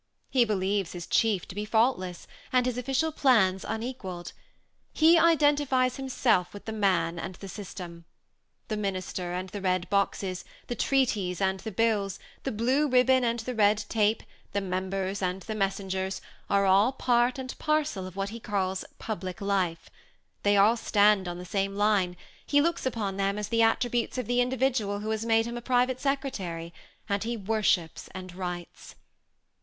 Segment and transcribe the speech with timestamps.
[0.31, 4.33] He believes his chief to be faultless, and his ofiicial plans to be unequalled.
[4.93, 8.05] He identifies himself with the man and the system.
[8.67, 13.41] The minister and the red boxes, the treaties and the bills, the blue ribbon and
[13.41, 18.29] the red tape, the members and the messengers, are all part and parcel of what
[18.29, 19.91] he calls public life;
[20.41, 24.25] they all stand on the same line; he looks upon them as the attributes of
[24.25, 26.73] the individual who 186 THE SEMI ATTACHED COUPLE, has made him a private secretary;
[27.07, 28.95] and he worships and writes.